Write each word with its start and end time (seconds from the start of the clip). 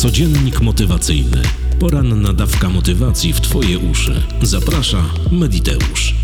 Codziennik 0.00 0.60
motywacyjny. 0.60 1.42
Poranna 1.80 2.32
dawka 2.32 2.68
motywacji 2.68 3.32
w 3.32 3.40
Twoje 3.40 3.78
uszy. 3.78 4.22
Zaprasza 4.42 5.04
Mediteusz. 5.32 6.14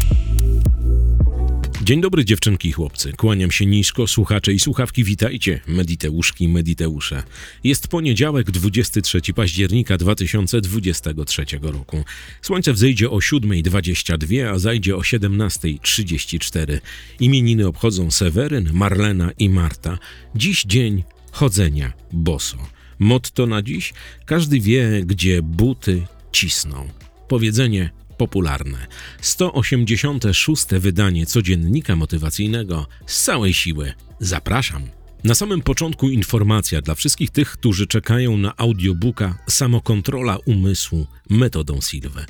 Dzień 1.83 2.01
dobry 2.01 2.25
dziewczynki 2.25 2.69
i 2.69 2.73
chłopcy. 2.73 3.13
Kłaniam 3.13 3.51
się 3.51 3.67
nisko, 3.67 4.07
słuchacze 4.07 4.53
i 4.53 4.59
słuchawki, 4.59 5.05
witajcie, 5.05 5.61
Mediteuszki, 5.69 6.49
Mediteusze. 6.49 7.23
Jest 7.65 7.89
poniedziałek, 7.89 8.51
23 8.51 9.21
października 9.35 9.97
2023 9.97 11.45
roku. 11.63 12.05
Słońce 12.43 12.73
wzejdzie 12.73 13.11
o 13.11 13.17
7.22, 13.17 14.43
a 14.55 14.59
zajdzie 14.59 14.97
o 14.97 15.01
17.34. 15.01 16.79
Imieniny 17.21 17.67
obchodzą 17.67 18.11
Seweryn, 18.11 18.71
Marlena 18.73 19.31
i 19.39 19.49
Marta. 19.49 19.99
Dziś 20.35 20.65
dzień 20.65 21.03
chodzenia 21.33 21.93
boso. 22.13 22.76
Motto 22.99 23.47
na 23.47 23.63
dziś: 23.63 23.95
każdy 24.25 24.61
wie, 24.61 25.03
gdzie 25.05 25.43
buty 25.43 26.07
cisną. 26.33 26.89
Powiedzenie 27.29 27.91
popularne. 28.19 28.87
186. 29.21 30.67
wydanie 30.71 31.27
codziennika 31.27 31.97
motywacyjnego 31.97 32.87
z 33.07 33.23
całej 33.23 33.55
siły. 33.55 33.93
Zapraszam. 34.21 34.83
Na 35.25 35.35
samym 35.35 35.63
początku 35.63 36.09
informacja 36.09 36.83
dla 36.83 36.95
wszystkich 36.95 37.31
tych, 37.31 37.51
którzy 37.53 37.87
czekają 37.87 38.37
na 38.37 38.57
audiobooka 38.57 39.39
Samokontrola 39.49 40.39
umysłu 40.47 41.07
metodą 41.31 41.81
Silwy. 41.81 42.25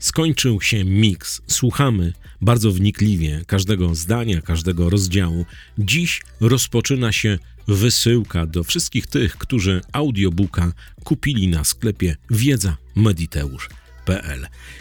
Skończył 0.00 0.60
się 0.60 0.84
miks. 0.84 1.42
Słuchamy 1.46 2.12
bardzo 2.40 2.72
wnikliwie 2.72 3.42
każdego 3.46 3.94
zdania, 3.94 4.42
każdego 4.42 4.90
rozdziału. 4.90 5.46
Dziś 5.78 6.22
rozpoczyna 6.40 7.12
się 7.12 7.38
wysyłka 7.68 8.46
do 8.46 8.64
wszystkich 8.64 9.06
tych, 9.06 9.36
którzy 9.36 9.80
audiobooka 9.92 10.72
kupili 11.04 11.48
na 11.48 11.64
sklepie 11.64 12.16
Wiedza 12.30 12.76
Mediteusz. 12.94 13.68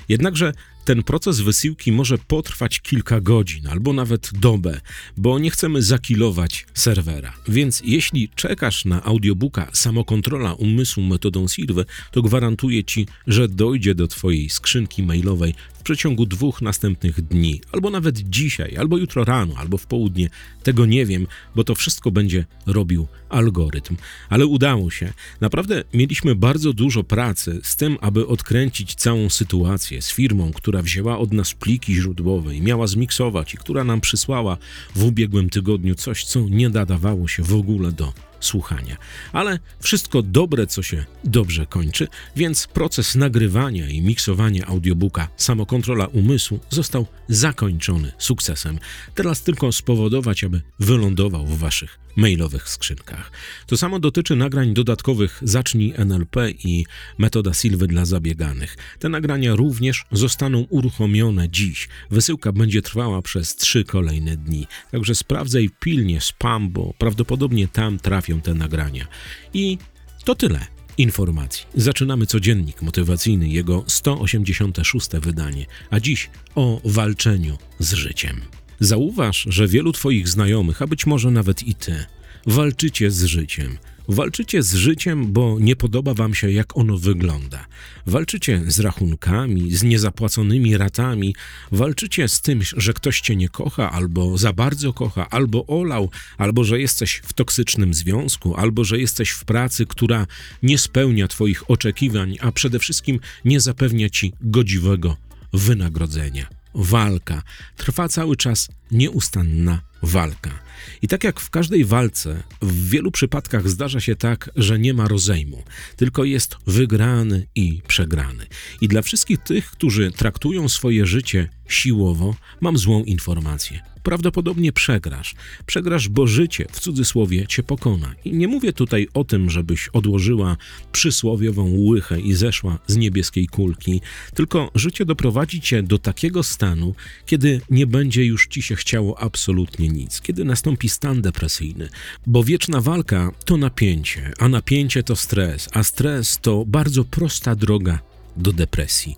Jednakże 0.09 0.53
ten 0.89 1.03
proces 1.03 1.39
wysyłki 1.39 1.91
może 1.91 2.17
potrwać 2.17 2.79
kilka 2.79 3.21
godzin 3.21 3.67
albo 3.67 3.93
nawet 3.93 4.29
dobę, 4.33 4.81
bo 5.17 5.39
nie 5.39 5.51
chcemy 5.51 5.81
zakilować 5.81 6.65
serwera. 6.73 7.33
Więc 7.47 7.81
jeśli 7.85 8.29
czekasz 8.35 8.85
na 8.85 9.03
audiobooka 9.03 9.69
Samokontrola 9.73 10.53
umysłu 10.53 11.03
metodą 11.03 11.47
Silwy, 11.47 11.85
to 12.11 12.21
gwarantuję 12.21 12.83
ci, 12.83 13.07
że 13.27 13.47
dojdzie 13.47 13.95
do 13.95 14.07
twojej 14.07 14.49
skrzynki 14.49 15.03
mailowej 15.03 15.53
w 15.79 15.83
przeciągu 15.83 16.25
dwóch 16.25 16.61
następnych 16.61 17.21
dni, 17.21 17.61
albo 17.71 17.89
nawet 17.89 18.29
dzisiaj, 18.29 18.77
albo 18.77 18.97
jutro 18.97 19.23
rano, 19.23 19.53
albo 19.57 19.77
w 19.77 19.85
południe. 19.85 20.29
Tego 20.63 20.85
nie 20.85 21.05
wiem, 21.05 21.27
bo 21.55 21.63
to 21.63 21.75
wszystko 21.75 22.11
będzie 22.11 22.45
robił 22.65 23.07
algorytm. 23.29 23.95
Ale 24.29 24.45
udało 24.45 24.91
się. 24.91 25.13
Naprawdę 25.41 25.83
mieliśmy 25.93 26.35
bardzo 26.35 26.73
dużo 26.73 27.03
pracy 27.03 27.59
z 27.63 27.75
tym, 27.75 27.97
aby 28.01 28.27
odkręcić 28.27 28.95
całą 28.95 29.29
sytuację 29.29 30.01
z 30.01 30.11
firmą, 30.11 30.51
która 30.51 30.81
wzięła 30.81 31.17
od 31.17 31.33
nas 31.33 31.53
pliki 31.53 31.95
źródłowe 31.95 32.55
i 32.55 32.61
miała 32.61 32.87
zmiksować 32.87 33.53
i 33.53 33.57
która 33.57 33.83
nam 33.83 34.01
przysłała 34.01 34.57
w 34.95 35.03
ubiegłym 35.03 35.49
tygodniu 35.49 35.95
coś, 35.95 36.25
co 36.25 36.39
nie 36.39 36.69
nadawało 36.69 37.27
się 37.27 37.43
w 37.43 37.53
ogóle 37.53 37.91
do 37.91 38.28
słuchania. 38.39 38.97
Ale 39.33 39.59
wszystko 39.79 40.21
dobre, 40.21 40.67
co 40.67 40.83
się 40.83 41.05
dobrze 41.23 41.65
kończy, 41.65 42.07
więc 42.35 42.67
proces 42.67 43.15
nagrywania 43.15 43.89
i 43.89 44.01
miksowania 44.01 44.65
audiobooka 44.65 45.27
Samokontrola 45.37 46.05
Umysłu 46.07 46.59
został 46.69 47.05
zakończony 47.27 48.11
sukcesem. 48.17 48.79
Teraz 49.15 49.41
tylko 49.43 49.71
spowodować, 49.71 50.43
aby 50.43 50.61
wylądował 50.79 51.45
w 51.45 51.57
waszych 51.59 51.99
mailowych 52.15 52.69
skrzynkach. 52.69 53.31
To 53.67 53.77
samo 53.77 53.99
dotyczy 53.99 54.35
nagrań 54.35 54.73
dodatkowych 54.73 55.39
Zacznij 55.41 55.93
NLP 55.97 56.51
i 56.63 56.85
metoda 57.17 57.53
Silwy 57.53 57.87
dla 57.87 58.05
zabieganych. 58.05 58.77
Te 58.99 59.09
nagrania 59.09 59.55
również 59.55 60.05
zostaną 60.11 60.59
uruchomione 60.69 61.49
dziś. 61.49 61.89
Wysyłka 62.11 62.51
będzie 62.51 62.81
trwała 62.81 63.21
przez 63.21 63.55
trzy 63.55 63.83
kolejne 63.83 64.37
dni. 64.37 64.67
Także 64.91 65.15
sprawdzaj 65.15 65.69
pilnie 65.79 66.21
spam, 66.21 66.69
bo 66.69 66.93
prawdopodobnie 66.97 67.67
tam 67.67 67.99
trafią 68.29 68.41
te 68.41 68.53
nagrania. 68.53 69.07
I 69.53 69.77
to 70.23 70.35
tyle 70.35 70.67
informacji. 70.97 71.65
Zaczynamy 71.75 72.25
codziennik 72.25 72.81
motywacyjny, 72.81 73.49
jego 73.49 73.83
186 73.87 75.09
wydanie, 75.21 75.65
a 75.89 75.99
dziś 75.99 76.29
o 76.55 76.81
walczeniu 76.85 77.57
z 77.79 77.93
życiem. 77.93 78.41
Zauważ, 78.79 79.45
że 79.49 79.67
wielu 79.67 79.91
Twoich 79.91 80.27
znajomych, 80.27 80.81
a 80.81 80.87
być 80.87 81.05
może 81.05 81.31
nawet 81.31 81.63
i 81.63 81.75
Ty, 81.75 82.05
walczycie 82.45 83.11
z 83.11 83.23
życiem. 83.23 83.77
Walczycie 84.09 84.63
z 84.63 84.73
życiem, 84.73 85.33
bo 85.33 85.57
nie 85.59 85.75
podoba 85.75 86.13
Wam 86.13 86.33
się, 86.33 86.51
jak 86.51 86.77
ono 86.77 86.97
wygląda. 86.97 87.65
Walczycie 88.05 88.63
z 88.67 88.79
rachunkami, 88.79 89.75
z 89.75 89.83
niezapłaconymi 89.83 90.77
ratami, 90.77 91.35
walczycie 91.71 92.27
z 92.27 92.41
tym, 92.41 92.61
że 92.77 92.93
ktoś 92.93 93.21
Cię 93.21 93.35
nie 93.35 93.49
kocha, 93.49 93.91
albo 93.91 94.37
za 94.37 94.53
bardzo 94.53 94.93
kocha, 94.93 95.29
albo 95.29 95.65
olał, 95.67 96.09
albo 96.37 96.63
że 96.63 96.79
jesteś 96.79 97.21
w 97.25 97.33
toksycznym 97.33 97.93
związku, 97.93 98.55
albo 98.55 98.83
że 98.83 98.99
jesteś 98.99 99.29
w 99.29 99.45
pracy, 99.45 99.85
która 99.85 100.27
nie 100.63 100.77
spełnia 100.77 101.27
Twoich 101.27 101.71
oczekiwań, 101.71 102.37
a 102.41 102.51
przede 102.51 102.79
wszystkim 102.79 103.19
nie 103.45 103.59
zapewnia 103.59 104.09
Ci 104.09 104.33
godziwego 104.41 105.17
wynagrodzenia 105.53 106.47
walka. 106.75 107.43
Trwa 107.77 108.07
cały 108.07 108.35
czas 108.35 108.69
nieustanna 108.91 109.81
walka. 110.03 110.68
I 111.01 111.07
tak 111.07 111.23
jak 111.23 111.39
w 111.39 111.49
każdej 111.49 111.85
walce, 111.85 112.43
w 112.61 112.89
wielu 112.89 113.11
przypadkach 113.11 113.69
zdarza 113.69 113.99
się 113.99 114.15
tak, 114.15 114.49
że 114.55 114.79
nie 114.79 114.93
ma 114.93 115.07
rozejmu, 115.07 115.63
tylko 115.95 116.23
jest 116.23 116.57
wygrany 116.67 117.47
i 117.55 117.81
przegrany. 117.87 118.45
I 118.81 118.87
dla 118.87 119.01
wszystkich 119.01 119.39
tych, 119.39 119.71
którzy 119.71 120.11
traktują 120.11 120.69
swoje 120.69 121.05
życie 121.05 121.49
siłowo, 121.67 122.35
mam 122.61 122.77
złą 122.77 123.03
informację 123.03 123.79
prawdopodobnie 124.03 124.71
przegrasz. 124.71 125.35
Przegrasz, 125.65 126.09
bo 126.09 126.27
życie 126.27 126.65
w 126.71 126.79
cudzysłowie 126.79 127.47
cię 127.47 127.63
pokona. 127.63 128.15
I 128.25 128.33
nie 128.33 128.47
mówię 128.47 128.73
tutaj 128.73 129.07
o 129.13 129.23
tym, 129.23 129.49
żebyś 129.49 129.87
odłożyła 129.87 130.57
przysłowiową 130.91 131.69
łychę 131.77 132.21
i 132.21 132.33
zeszła 132.33 132.79
z 132.87 132.97
niebieskiej 132.97 133.47
kulki, 133.47 134.01
tylko 134.33 134.71
życie 134.75 135.05
doprowadzi 135.05 135.61
cię 135.61 135.83
do 135.83 135.97
takiego 135.97 136.43
stanu, 136.43 136.95
kiedy 137.25 137.61
nie 137.69 137.87
będzie 137.87 138.25
już 138.25 138.47
ci 138.47 138.61
się 138.61 138.75
chciało 138.75 139.19
absolutnie 139.19 139.89
nic, 139.89 140.21
kiedy 140.21 140.45
nastąpi 140.45 140.68
stan 140.87 141.21
depresyjny, 141.21 141.89
bo 142.27 142.43
wieczna 142.43 142.81
walka 142.81 143.31
to 143.45 143.57
napięcie, 143.57 144.31
a 144.39 144.47
napięcie 144.47 145.03
to 145.03 145.15
stres, 145.15 145.69
a 145.73 145.83
stres 145.83 146.37
to 146.41 146.65
bardzo 146.65 147.03
prosta 147.03 147.55
droga 147.55 147.99
do 148.37 148.53
depresji. 148.53 149.15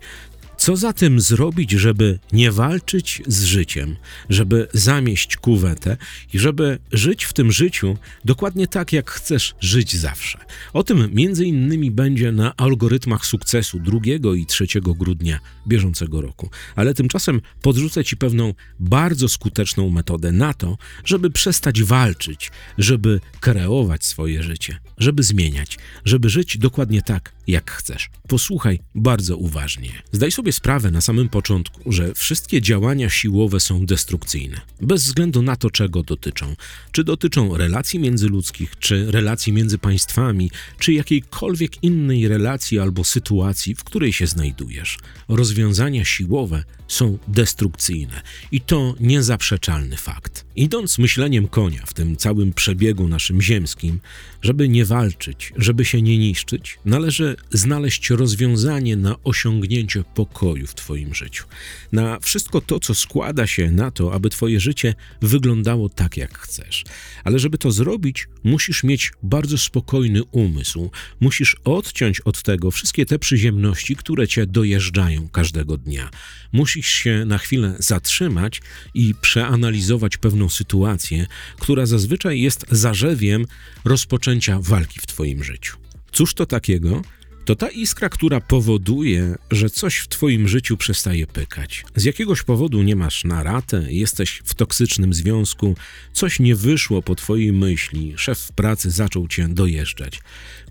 Co 0.56 0.76
zatem 0.76 1.20
zrobić, 1.20 1.70
żeby 1.70 2.18
nie 2.32 2.52
walczyć 2.52 3.22
z 3.26 3.44
życiem, 3.44 3.96
żeby 4.28 4.68
zamieść 4.72 5.36
kuwetę 5.36 5.96
i 6.32 6.38
żeby 6.38 6.78
żyć 6.92 7.24
w 7.24 7.32
tym 7.32 7.52
życiu 7.52 7.96
dokładnie 8.24 8.66
tak, 8.66 8.92
jak 8.92 9.10
chcesz 9.10 9.54
żyć 9.60 9.96
zawsze? 9.96 10.38
O 10.72 10.82
tym 10.82 11.10
między 11.14 11.44
innymi 11.44 11.90
będzie 11.90 12.32
na 12.32 12.56
algorytmach 12.56 13.26
sukcesu 13.26 13.78
2 13.78 13.98
i 14.36 14.46
3 14.46 14.66
grudnia 14.80 15.38
bieżącego 15.68 16.20
roku. 16.20 16.50
Ale 16.76 16.94
tymczasem 16.94 17.40
podrzucę 17.62 18.04
Ci 18.04 18.16
pewną 18.16 18.54
bardzo 18.80 19.28
skuteczną 19.28 19.90
metodę 19.90 20.32
na 20.32 20.54
to, 20.54 20.78
żeby 21.04 21.30
przestać 21.30 21.82
walczyć, 21.82 22.50
żeby 22.78 23.20
kreować 23.40 24.04
swoje 24.04 24.42
życie, 24.42 24.78
żeby 24.98 25.22
zmieniać, 25.22 25.78
żeby 26.04 26.30
żyć 26.30 26.58
dokładnie 26.58 27.02
tak, 27.02 27.32
jak 27.46 27.70
chcesz. 27.70 28.10
Posłuchaj 28.28 28.78
bardzo 28.94 29.36
uważnie. 29.36 30.02
Zdaj 30.12 30.32
sobie 30.32 30.52
sprawę 30.52 30.90
na 30.90 31.00
samym 31.00 31.28
początku, 31.28 31.92
że 31.92 32.14
wszystkie 32.14 32.60
działania 32.60 33.10
siłowe 33.10 33.60
są 33.60 33.86
destrukcyjne, 33.86 34.60
bez 34.80 35.04
względu 35.04 35.42
na 35.42 35.56
to, 35.56 35.70
czego 35.70 36.02
dotyczą. 36.02 36.56
Czy 36.92 37.04
dotyczą 37.04 37.56
relacji 37.56 37.98
międzyludzkich, 37.98 38.78
czy 38.78 39.12
relacji 39.12 39.52
między 39.52 39.78
państwami, 39.78 40.50
czy 40.78 40.92
jakiejkolwiek 40.92 41.84
innej 41.84 42.28
relacji 42.28 42.78
albo 42.78 43.04
sytuacji, 43.04 43.74
w 43.74 43.84
której 43.84 44.12
się 44.12 44.26
znajdujesz. 44.26 44.98
Rozwiązania 45.28 46.04
siłowe 46.04 46.64
są 46.88 47.18
destrukcyjne 47.28 48.22
i 48.52 48.60
to 48.60 48.94
niezaprzeczalny 49.00 49.96
fakt. 49.96 50.44
Idąc 50.56 50.98
myśleniem 50.98 51.48
konia 51.48 51.82
w 51.86 51.94
tym 51.94 52.16
całym 52.16 52.52
przebiegu 52.52 53.08
naszym 53.08 53.42
ziemskim, 53.42 54.00
żeby 54.42 54.68
nie 54.68 54.84
walczyć, 54.84 55.52
żeby 55.56 55.84
się 55.84 56.02
nie 56.02 56.18
niszczyć, 56.18 56.78
należy 56.84 57.31
znaleźć 57.50 58.10
rozwiązanie 58.10 58.96
na 58.96 59.16
osiągnięcie 59.24 60.04
pokoju 60.14 60.66
w 60.66 60.74
Twoim 60.74 61.14
życiu. 61.14 61.44
Na 61.92 62.20
wszystko 62.20 62.60
to, 62.60 62.80
co 62.80 62.94
składa 62.94 63.46
się 63.46 63.70
na 63.70 63.90
to, 63.90 64.14
aby 64.14 64.30
Twoje 64.30 64.60
życie 64.60 64.94
wyglądało 65.22 65.88
tak, 65.88 66.16
jak 66.16 66.38
chcesz. 66.38 66.84
Ale 67.24 67.38
żeby 67.38 67.58
to 67.58 67.72
zrobić, 67.72 68.28
musisz 68.44 68.84
mieć 68.84 69.12
bardzo 69.22 69.58
spokojny 69.58 70.24
umysł, 70.24 70.90
musisz 71.20 71.56
odciąć 71.64 72.20
od 72.20 72.42
tego 72.42 72.70
wszystkie 72.70 73.06
te 73.06 73.18
przyziemności, 73.18 73.96
które 73.96 74.28
Cię 74.28 74.46
dojeżdżają 74.46 75.28
każdego 75.28 75.76
dnia. 75.76 76.10
Musisz 76.52 76.88
się 76.88 77.24
na 77.24 77.38
chwilę 77.38 77.76
zatrzymać 77.78 78.62
i 78.94 79.14
przeanalizować 79.20 80.16
pewną 80.16 80.48
sytuację, 80.48 81.26
która 81.60 81.86
zazwyczaj 81.86 82.40
jest 82.40 82.66
zarzewiem 82.70 83.46
rozpoczęcia 83.84 84.58
walki 84.60 85.00
w 85.00 85.06
Twoim 85.06 85.44
życiu. 85.44 85.76
Cóż 86.12 86.34
to 86.34 86.46
takiego? 86.46 87.02
To 87.44 87.56
ta 87.56 87.68
iskra, 87.68 88.08
która 88.08 88.40
powoduje, 88.40 89.34
że 89.50 89.70
coś 89.70 89.96
w 89.96 90.08
Twoim 90.08 90.48
życiu 90.48 90.76
przestaje 90.76 91.26
pykać. 91.26 91.84
Z 91.96 92.04
jakiegoś 92.04 92.42
powodu 92.42 92.82
nie 92.82 92.96
masz 92.96 93.24
na 93.24 93.42
ratę, 93.42 93.86
jesteś 93.88 94.42
w 94.44 94.54
toksycznym 94.54 95.14
związku, 95.14 95.74
coś 96.12 96.40
nie 96.40 96.56
wyszło 96.56 97.02
po 97.02 97.14
Twojej 97.14 97.52
myśli, 97.52 98.14
szef 98.16 98.52
pracy 98.52 98.90
zaczął 98.90 99.28
Cię 99.28 99.48
dojeżdżać. 99.48 100.20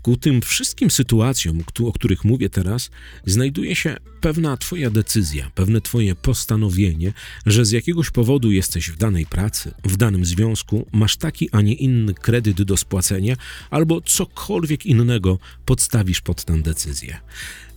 Ku 0.01 0.17
tym 0.17 0.41
wszystkim 0.41 0.91
sytuacjom, 0.91 1.63
o 1.85 1.91
których 1.91 2.23
mówię 2.25 2.49
teraz, 2.49 2.89
znajduje 3.25 3.75
się 3.75 3.97
pewna 4.21 4.57
Twoja 4.57 4.89
decyzja, 4.89 5.51
pewne 5.55 5.81
Twoje 5.81 6.15
postanowienie, 6.15 7.13
że 7.45 7.65
z 7.65 7.71
jakiegoś 7.71 8.09
powodu 8.09 8.51
jesteś 8.51 8.89
w 8.89 8.97
danej 8.97 9.25
pracy, 9.25 9.73
w 9.83 9.97
danym 9.97 10.25
związku, 10.25 10.87
masz 10.91 11.17
taki, 11.17 11.49
a 11.51 11.61
nie 11.61 11.73
inny 11.73 12.13
kredyt 12.13 12.61
do 12.61 12.77
spłacenia, 12.77 13.35
albo 13.69 14.01
cokolwiek 14.01 14.85
innego 14.85 15.39
podstawisz 15.65 16.21
pod 16.21 16.45
tę 16.45 16.61
decyzję. 16.61 17.19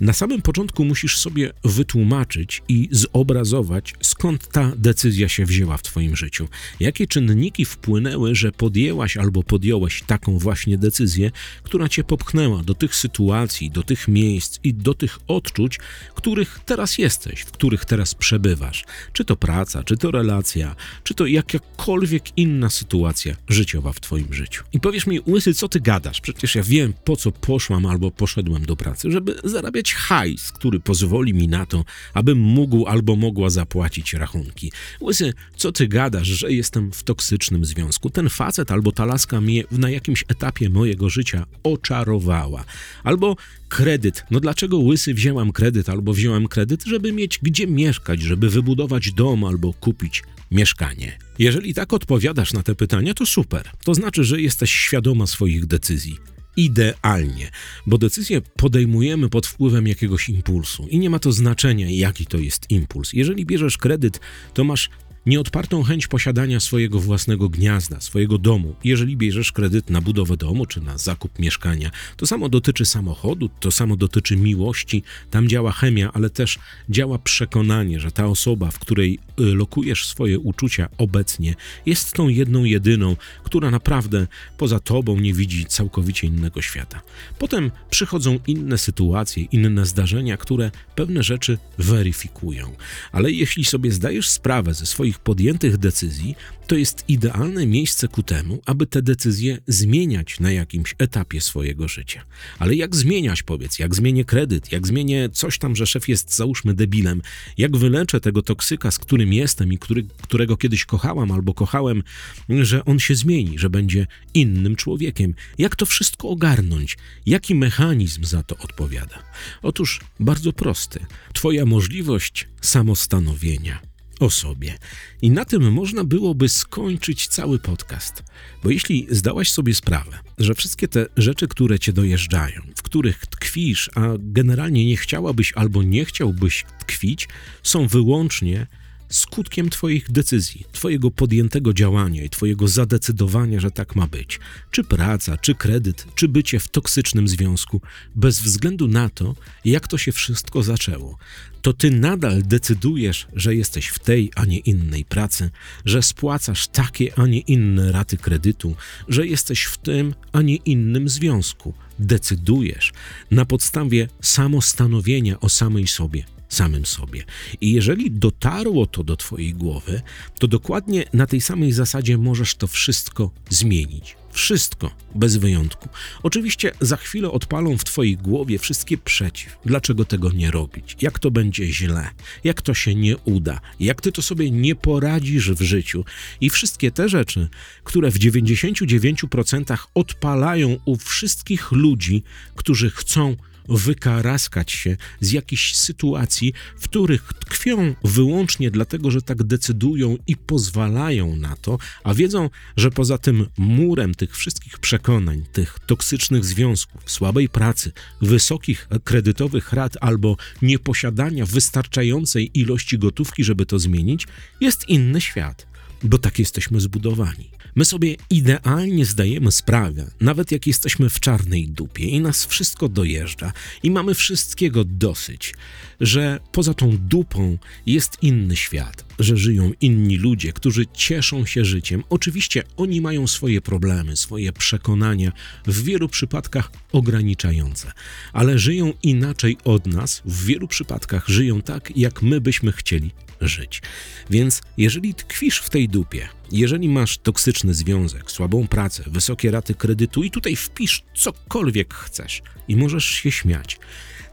Na 0.05 0.12
samym 0.12 0.43
początku 0.43 0.85
musisz 0.85 1.19
sobie 1.19 1.53
wytłumaczyć 1.65 2.62
i 2.69 2.89
zobrazować, 2.91 3.95
skąd 4.01 4.49
ta 4.49 4.73
decyzja 4.77 5.29
się 5.29 5.47
wzięła 5.47 5.77
w 5.77 5.83
Twoim 5.83 6.17
życiu. 6.17 6.49
Jakie 6.81 7.06
czynniki 7.06 7.65
wpłynęły, 7.65 8.35
że 8.35 8.53
podjęłaś 8.53 9.17
albo 9.17 9.43
podjąłeś 9.43 10.03
taką 10.06 10.39
właśnie 10.39 10.79
decyzję, 10.79 11.31
która 11.62 11.89
Cię 11.89 12.05
popchnęła 12.05 12.62
do 12.62 12.75
tych 12.75 12.95
sytuacji, 12.95 13.71
do 13.71 13.83
tych 13.83 14.09
miejsc 14.09 14.59
i 14.65 14.75
do 14.75 14.95
tych 14.95 15.19
odczuć, 15.27 15.79
których 16.15 16.61
teraz 16.67 16.99
jesteś, 16.99 17.41
w 17.41 17.51
których 17.51 17.85
teraz 17.85 18.15
przebywasz. 18.15 18.85
Czy 19.12 19.25
to 19.25 19.37
praca, 19.37 19.83
czy 19.83 19.97
to 19.97 20.11
relacja, 20.11 20.77
czy 21.05 21.15
to 21.15 21.27
jakakolwiek 21.27 22.39
inna 22.39 22.71
sytuacja 22.71 23.37
życiowa 23.49 23.93
w 23.93 24.01
Twoim 24.01 24.35
życiu. 24.35 24.65
I 24.73 24.81
powiesz 24.81 25.06
mi, 25.06 25.21
Łysy, 25.27 25.55
co 25.55 25.69
Ty 25.69 25.81
gadasz? 25.81 26.21
Przecież 26.21 26.55
ja 26.55 26.62
wiem, 26.62 26.93
po 27.05 27.17
co 27.17 27.33
poszłam 27.33 27.87
albo 27.87 28.11
poszedłem 28.11 28.67
do 28.67 28.77
pracy, 28.77 29.11
żeby 29.11 29.35
zarabiać 29.45 29.94
hajs, 29.94 30.52
który 30.52 30.81
pozwoli 30.81 31.35
mi 31.35 31.49
na 31.49 31.67
to, 31.67 31.85
abym 32.14 32.38
mógł 32.38 32.87
albo 32.87 33.17
mogła 33.17 33.50
zapłacić 33.50 34.14
rachunki. 34.14 34.73
Łysy, 35.00 35.32
co 35.56 35.73
Ty 35.73 35.88
gadasz, 35.88 36.29
że 36.29 36.52
jestem 36.52 36.93
w 36.93 37.02
toksycznym 37.02 37.64
związku? 37.64 38.11
Ten 38.11 38.29
facet 38.29 38.73
albo 38.73 38.93
ta 38.93 39.05
laska 39.05 39.41
mnie 39.41 39.64
na 39.70 39.91
jakimś 39.91 40.25
etapie 40.29 40.69
mojego 40.69 41.08
życia 41.08 41.46
oczarowała. 41.62 42.64
Albo 43.05 43.37
kredyt. 43.69 44.25
No 44.31 44.41
dlaczego 44.41 44.79
łysy 44.79 45.14
wzięłam 45.14 45.52
kredyt 45.52 45.88
albo 45.88 46.12
wziąłem 46.12 46.49
kredyt, 46.49 46.85
żeby 46.85 47.12
mieć 47.12 47.38
gdzie 47.43 47.67
mieszkać, 47.67 48.23
żeby 48.23 48.50
wybudować 48.50 49.12
dom 49.12 49.44
albo 49.44 49.73
kupić 49.73 50.23
mieszkanie? 50.50 51.19
Jeżeli 51.38 51.75
tak 51.75 51.93
odpowiadasz 51.93 52.52
na 52.52 52.62
te 52.62 52.75
pytania, 52.75 53.14
to 53.14 53.26
super. 53.26 53.70
To 53.85 53.94
znaczy, 53.94 54.25
że 54.25 54.41
jesteś 54.41 54.73
świadoma 54.73 55.26
swoich 55.26 55.67
decyzji 55.67 56.19
idealnie, 56.56 57.51
bo 57.87 57.99
decyzję 57.99 58.41
podejmujemy 58.56 59.29
pod 59.29 59.47
wpływem 59.47 59.87
jakiegoś 59.87 60.29
impulsu 60.29 60.87
i 60.89 60.99
nie 60.99 61.11
ma 61.11 61.19
to 61.19 61.33
znaczenia, 61.33 61.91
jaki 61.91 62.27
to 62.27 62.39
jest 62.39 62.71
impuls. 62.71 63.12
Jeżeli 63.12 63.47
bierzesz 63.47 63.79
kredyt, 63.79 64.21
to 64.55 64.65
masz 64.65 64.91
nieodpartą 65.26 65.82
chęć 65.82 66.06
posiadania 66.06 66.61
swojego 66.61 67.00
własnego 67.00 67.49
gniazda, 67.49 68.00
swojego 68.00 68.38
domu. 68.38 68.75
Jeżeli 68.85 69.17
bierzesz 69.17 69.53
kredyt 69.53 69.91
na 69.91 70.00
budowę 70.00 70.37
domu 70.37 70.67
czy 70.67 70.81
na 70.81 70.99
zakup 70.99 71.38
mieszkania, 71.38 71.91
to 72.17 72.26
samo 72.26 72.49
dotyczy 72.49 72.87
samochodu, 72.87 73.50
to 73.61 73.71
samo 73.71 73.97
dotyczy 73.97 74.37
miłości. 74.37 75.03
Tam 75.31 75.49
działa 75.49 75.73
chemia, 75.73 76.11
ale 76.12 76.31
też 76.31 76.59
działa 76.91 77.19
przekonanie, 77.19 78.00
że 78.00 78.12
ta 78.12 78.26
osoba, 78.26 78.71
w 78.71 78.79
której 78.79 79.19
y, 79.41 79.43
lokujesz 79.43 80.06
swoje 80.06 80.38
uczucia 80.38 80.88
obecnie, 80.99 81.55
jest 81.87 82.12
tą 82.12 82.29
jedną, 82.29 82.65
jedyną, 82.65 83.17
która 83.44 83.70
naprawdę 83.70 84.27
poza 84.59 84.81
tobą 84.81 85.20
nie 85.20 85.35
widzi 85.35 85.67
całkowicie 85.67 86.27
innego 86.27 86.62
świata. 86.62 87.00
Potem 87.38 87.70
przychodzą 87.91 88.38
inne 88.47 88.79
sytuacje, 88.79 89.44
inne 89.44 89.87
zdarzenia, 89.87 90.37
które 90.37 90.70
pewne 90.94 91.23
rzeczy 91.23 91.59
weryfikują. 91.79 92.77
Ale 93.12 93.31
jeśli 93.31 93.65
sobie 93.65 93.93
zdajesz 93.93 94.31
sprawę 94.31 94.75
ze 94.75 94.87
swoich 94.87 95.13
podjętych 95.19 95.76
decyzji, 95.76 96.37
to 96.66 96.76
jest 96.76 97.05
idealne 97.08 97.66
miejsce 97.66 98.08
ku 98.08 98.22
temu, 98.22 98.61
aby 98.66 98.87
te 98.87 99.02
decyzje 99.02 99.58
zmieniać 99.66 100.40
na 100.40 100.52
jakimś 100.52 100.94
etapie 100.99 101.40
swojego 101.40 101.88
życia. 101.88 102.25
Ale 102.58 102.75
jak 102.75 102.96
zmieniać, 102.96 103.43
powiedz, 103.43 103.78
jak 103.78 103.94
zmienię 103.94 104.25
kredyt, 104.25 104.72
jak 104.72 104.87
zmienię 104.87 105.28
coś 105.32 105.58
tam, 105.58 105.76
że 105.76 105.87
szef 105.87 106.08
jest, 106.08 106.37
załóżmy, 106.37 106.75
debilem, 106.75 107.22
jak 107.58 107.76
wyleczę 107.76 108.20
tego 108.20 108.43
toksyka, 108.43 108.90
z 108.90 108.99
którym 108.99 109.32
jestem 109.32 109.72
i 109.72 109.78
który, 109.78 110.06
którego 110.22 110.56
kiedyś 110.56 110.84
kochałam 110.84 111.32
albo 111.32 111.55
kochałem, 111.55 112.02
że 112.49 112.84
on 112.84 112.99
się 112.99 113.14
zmieni, 113.14 113.58
że 113.58 113.70
będzie 113.70 114.06
innym 114.34 114.76
człowiekiem. 114.76 115.34
Jak 115.58 115.76
to 115.76 115.87
wszystko 115.87 116.28
ogarnąć? 116.28 116.96
Jaki 117.26 117.55
mechanizm 117.55 118.25
za 118.25 118.43
to 118.43 118.56
odpowiada? 118.56 119.22
Otóż 119.62 120.00
bardzo 120.20 120.52
prosty. 120.52 121.06
Twoja 121.32 121.67
możliwość 121.67 122.49
samostanowienia 122.60 123.94
o 124.20 124.31
sobie. 124.31 124.78
I 125.22 125.31
na 125.31 125.44
tym 125.44 125.72
można 125.72 126.05
byłoby 126.05 126.49
skończyć 126.49 127.28
cały 127.28 127.58
podcast. 127.58 128.22
Bo 128.62 128.70
jeśli 128.70 129.06
zdałaś 129.11 129.52
sobie 129.52 129.75
sprawę, 129.75 130.19
że 130.38 130.55
wszystkie 130.55 130.88
te 130.88 131.06
rzeczy, 131.16 131.49
które 131.49 131.78
cię 131.78 131.93
dojeżdżają, 131.93 132.61
w 132.76 132.82
których 132.82 133.26
tkwisz, 133.26 133.90
a 133.94 134.00
generalnie 134.19 134.87
nie 134.87 134.96
chciałabyś 134.96 135.52
albo 135.52 135.82
nie 135.82 136.05
chciałbyś 136.05 136.64
tkwić, 136.81 137.28
są 137.62 137.87
wyłącznie 137.87 138.66
skutkiem 139.14 139.70
Twoich 139.70 140.11
decyzji, 140.11 140.64
Twojego 140.72 141.11
podjętego 141.11 141.72
działania 141.72 142.25
i 142.25 142.31
Twojego 142.31 142.69
zadecydowania, 142.69 143.61
że 143.61 143.70
tak 143.70 143.96
ma 143.96 144.06
być. 144.06 144.40
Czy 144.70 144.84
praca, 144.84 145.37
czy 145.37 145.55
kredyt, 145.55 146.06
czy 146.14 146.28
bycie 146.28 146.61
w 146.61 146.69
toksycznym 146.69 147.28
związku, 147.28 147.81
bez 148.14 148.40
względu 148.40 148.88
na 148.88 149.08
to, 149.08 149.34
jak 149.64 149.88
to 149.88 149.99
się 149.99 150.12
wszystko 150.12 150.62
zaczęło, 150.62 151.19
to 151.64 151.72
Ty 151.72 151.90
nadal 151.90 152.43
decydujesz, 152.43 153.26
że 153.34 153.55
jesteś 153.55 153.87
w 153.87 153.99
tej, 153.99 154.31
a 154.37 154.44
nie 154.44 154.58
innej 154.58 155.05
pracy, 155.05 155.50
że 155.84 156.02
spłacasz 156.02 156.69
takie, 156.69 157.19
a 157.19 157.26
nie 157.26 157.40
inne 157.40 157.93
raty 157.93 158.17
kredytu, 158.17 158.76
że 159.08 159.26
jesteś 159.26 159.64
w 159.64 159.78
tym, 159.78 160.14
a 160.32 160.43
nie 160.43 160.56
innym 160.56 161.08
związku. 161.08 161.75
Decydujesz 161.99 162.93
na 163.31 163.44
podstawie 163.44 164.08
samostanowienia 164.22 165.40
o 165.40 165.49
samej 165.49 165.87
sobie 165.87 166.33
samym 166.49 166.87
sobie. 166.87 167.25
I 167.61 167.73
jeżeli 167.73 168.11
dotarło 168.11 168.87
to 168.87 169.05
do 169.05 169.17
Twojej 169.17 169.55
głowy, 169.55 170.02
to 170.38 170.49
dokładnie 170.49 171.05
na 171.12 171.26
tej 171.26 171.41
samej 171.41 171.73
zasadzie 171.73 172.19
możesz 172.19 172.55
to 172.55 172.67
wszystko 172.67 173.31
zmienić. 173.50 174.17
Wszystko, 174.35 174.91
bez 175.14 175.37
wyjątku. 175.37 175.88
Oczywiście 176.23 176.73
za 176.81 176.96
chwilę 176.96 177.31
odpalą 177.31 177.79
w 177.79 177.85
Twojej 177.85 178.17
głowie 178.17 178.58
wszystkie 178.58 178.98
przeciw. 178.98 179.58
Dlaczego 179.65 180.05
tego 180.05 180.31
nie 180.31 180.51
robić? 180.51 180.96
Jak 181.03 181.19
to 181.19 181.31
będzie 181.31 181.72
źle? 181.72 182.10
Jak 182.44 182.63
to 182.63 182.74
się 182.74 182.94
nie 182.94 183.17
uda? 183.17 183.60
Jak 183.81 184.01
Ty 184.01 184.13
to 184.13 184.22
sobie 184.22 184.51
nie 184.51 184.74
poradzisz 184.74 185.51
w 185.51 185.63
życiu? 185.63 186.05
I 186.41 186.51
wszystkie 186.51 186.91
te 186.91 187.08
rzeczy, 187.08 187.48
które 187.84 188.10
w 188.10 188.19
99% 188.19 189.79
odpalają 189.94 190.77
u 190.84 190.96
wszystkich 190.96 191.72
ludzi, 191.72 192.22
którzy 192.55 192.91
chcą 192.91 193.36
wykaraskać 193.69 194.73
się 194.73 194.97
z 195.21 195.33
jakichś 195.33 195.75
sytuacji, 195.75 196.53
w 196.79 196.85
których 196.85 197.33
tkwią 197.33 197.94
wyłącznie 198.05 198.71
dlatego, 198.71 199.11
że 199.11 199.23
tak 199.23 199.43
decydują 199.43 200.17
i 200.27 200.37
pozwalają 200.37 201.37
na 201.37 201.56
to, 201.56 201.79
a 202.05 202.15
wiedzą, 202.15 202.51
że 202.77 202.91
poza 202.91 203.19
tym 203.19 203.47
murem 203.59 204.15
tych 204.15 204.37
wszystkich 204.37 204.79
przekonań, 204.79 205.44
tych 205.53 205.79
toksycznych 205.87 206.44
związków, 206.44 207.11
słabej 207.11 207.49
pracy, 207.49 207.93
wysokich 208.23 208.89
kredytowych 209.05 209.73
rat 209.73 209.97
albo 210.01 210.37
nieposiadania 210.63 211.47
wystarczającej 211.47 212.51
ilości 212.55 212.99
gotówki, 212.99 213.44
żeby 213.44 213.67
to 213.67 213.79
zmienić, 213.79 214.27
jest 214.61 214.89
inny 214.89 215.21
świat, 215.21 215.67
bo 216.03 216.19
tak 216.19 216.39
jesteśmy 216.39 216.81
zbudowani. 216.81 217.51
My 217.76 217.84
sobie 217.84 218.16
idealnie 218.31 219.04
zdajemy 219.04 219.52
sprawę, 219.52 220.10
nawet 220.20 220.52
jak 220.52 220.66
jesteśmy 220.66 221.10
w 221.10 221.20
czarnej 221.20 221.69
dupie 221.69 222.04
i 222.04 222.20
nas 222.20 222.46
wszystko 222.46 222.88
dojeżdża 222.88 223.52
i 223.82 223.90
mamy 223.90 224.14
wszystkiego 224.14 224.84
dosyć, 224.84 225.54
że 226.00 226.40
poza 226.52 226.74
tą 226.74 226.98
dupą 226.98 227.58
jest 227.86 228.22
inny 228.22 228.56
świat, 228.56 229.04
że 229.19 229.36
żyją 229.36 229.72
inni 229.81 230.16
ludzie, 230.16 230.52
którzy 230.52 230.86
cieszą 230.86 231.46
się 231.46 231.64
życiem. 231.64 232.04
Oczywiście 232.10 232.62
oni 232.76 233.00
mają 233.00 233.26
swoje 233.26 233.60
problemy, 233.60 234.16
swoje 234.16 234.52
przekonania, 234.52 235.32
w 235.66 235.82
wielu 235.82 236.08
przypadkach 236.08 236.72
ograniczające, 236.93 237.93
ale 238.32 238.58
żyją 238.58 238.93
inaczej 239.02 239.56
od 239.64 239.86
nas, 239.86 240.22
w 240.24 240.44
wielu 240.44 240.69
przypadkach 240.69 241.28
żyją 241.28 241.62
tak, 241.62 241.96
jak 241.96 242.22
my 242.22 242.40
byśmy 242.40 242.72
chcieli 242.72 243.10
żyć. 243.41 243.82
Więc 244.31 244.62
jeżeli 244.76 245.14
tkwisz 245.14 245.58
w 245.58 245.70
tej 245.70 245.88
dupie, 245.88 246.29
jeżeli 246.53 246.88
masz 246.88 247.19
toksyczny 247.19 247.74
związek, 247.74 248.31
słabą 248.31 248.67
pracę, 248.67 249.05
wysokie 249.06 249.50
raty 249.50 249.74
kredytu 249.74 250.22
i 250.22 250.31
tutaj 250.31 250.56
wpisz 250.56 251.03
cokolwiek 251.14 251.94
chcesz 251.94 252.43
i 252.69 252.76
możesz 252.76 253.05
się 253.05 253.31
śmiać, 253.31 253.79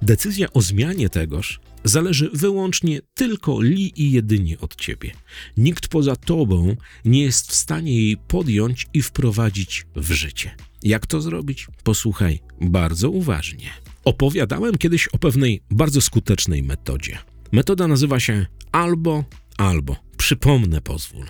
decyzja 0.01 0.53
o 0.53 0.61
zmianie 0.61 1.09
tegoż 1.09 1.59
zależy 1.83 2.29
wyłącznie 2.33 3.01
tylko 3.13 3.61
li 3.61 4.01
i 4.01 4.11
jedynie 4.11 4.59
od 4.59 4.75
ciebie. 4.75 5.11
Nikt 5.57 5.87
poza 5.87 6.15
tobą 6.15 6.75
nie 7.05 7.21
jest 7.21 7.51
w 7.51 7.55
stanie 7.55 7.95
jej 7.95 8.17
podjąć 8.17 8.87
i 8.93 9.01
wprowadzić 9.01 9.85
w 9.95 10.11
życie. 10.11 10.55
Jak 10.83 11.07
to 11.07 11.21
zrobić? 11.21 11.67
Posłuchaj 11.83 12.39
bardzo 12.61 13.09
uważnie. 13.09 13.69
Opowiadałem 14.03 14.77
kiedyś 14.77 15.07
o 15.07 15.17
pewnej 15.17 15.61
bardzo 15.71 16.01
skutecznej 16.01 16.63
metodzie. 16.63 17.17
Metoda 17.51 17.87
nazywa 17.87 18.19
się 18.19 18.45
albo, 18.71 19.23
albo. 19.57 19.95
Przypomnę, 20.17 20.81
pozwól. 20.81 21.25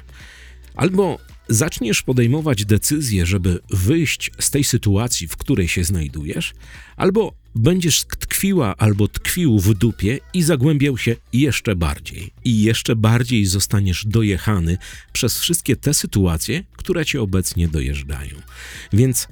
Albo 0.76 1.20
zaczniesz 1.50 2.02
podejmować 2.02 2.66
decyzje, 2.66 3.26
żeby 3.26 3.60
wyjść 3.70 4.32
z 4.40 4.50
tej 4.50 4.64
sytuacji, 4.64 5.28
w 5.28 5.38
której 5.38 5.68
się 5.68 5.84
znajdujesz, 5.84 6.54
albo 6.96 7.34
będziesz 7.56 8.04
tkwiła 8.04 8.78
albo 8.78 9.08
tkwił 9.08 9.60
w 9.60 9.74
dupie 9.74 10.20
i 10.34 10.44
zagłębiał 10.44 10.98
się 10.98 11.16
jeszcze 11.34 11.76
bardziej. 11.76 12.34
I 12.44 12.62
jeszcze 12.62 12.96
bardziej 12.96 13.46
zostaniesz 13.46 14.06
dojechany 14.06 14.78
przez 15.14 15.40
wszystkie 15.40 15.76
te 15.76 15.94
sytuacje, 15.94 16.64
które 16.78 17.06
cię 17.06 17.22
obecnie 17.22 17.68
dojeżdżają. 17.68 18.36
Więc 18.94 19.28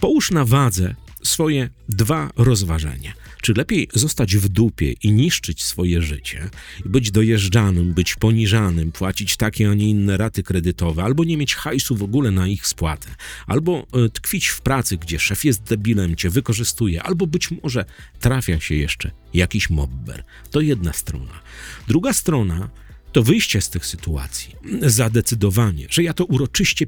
połóż 0.00 0.30
na 0.30 0.44
wadze 0.44 0.94
swoje 1.22 1.70
dwa 1.88 2.30
rozważania. 2.36 3.12
Czy 3.46 3.54
lepiej 3.54 3.88
zostać 3.94 4.36
w 4.36 4.48
dupie 4.48 4.92
i 4.92 5.12
niszczyć 5.12 5.64
swoje 5.64 6.02
życie, 6.02 6.50
być 6.84 7.10
dojeżdżanym, 7.10 7.94
być 7.94 8.14
poniżanym, 8.14 8.92
płacić 8.92 9.36
takie, 9.36 9.70
a 9.70 9.74
nie 9.74 9.90
inne 9.90 10.16
raty 10.16 10.42
kredytowe, 10.42 11.02
albo 11.02 11.24
nie 11.24 11.36
mieć 11.36 11.54
hajsu 11.54 11.96
w 11.96 12.02
ogóle 12.02 12.30
na 12.30 12.48
ich 12.48 12.66
spłatę, 12.66 13.08
albo 13.46 13.86
e, 13.92 14.08
tkwić 14.08 14.46
w 14.46 14.60
pracy, 14.60 14.96
gdzie 14.96 15.18
szef 15.18 15.44
jest 15.44 15.62
debilem, 15.62 16.16
cię 16.16 16.30
wykorzystuje, 16.30 17.02
albo 17.02 17.26
być 17.26 17.50
może 17.62 17.84
trafia 18.20 18.60
się 18.60 18.74
jeszcze 18.74 19.10
jakiś 19.34 19.70
mobber. 19.70 20.24
To 20.50 20.60
jedna 20.60 20.92
strona. 20.92 21.40
Druga 21.88 22.12
strona 22.12 22.70
to 23.12 23.22
wyjście 23.22 23.60
z 23.60 23.70
tych 23.70 23.86
sytuacji, 23.86 24.54
zadecydowanie, 24.82 25.86
że 25.90 26.02
ja 26.02 26.14
to 26.14 26.24
uroczyście 26.24 26.86